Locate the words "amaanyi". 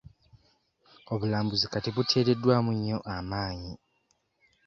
3.15-3.73